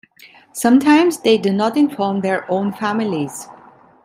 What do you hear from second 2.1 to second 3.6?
their own families.